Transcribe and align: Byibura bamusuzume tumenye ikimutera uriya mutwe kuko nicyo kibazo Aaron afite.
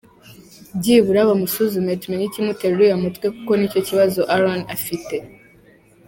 Byibura 0.79 1.27
bamusuzume 1.29 1.91
tumenye 2.01 2.25
ikimutera 2.27 2.71
uriya 2.75 2.97
mutwe 3.03 3.27
kuko 3.35 3.51
nicyo 3.55 3.81
kibazo 3.87 4.21
Aaron 4.33 4.61
afite. 4.75 5.15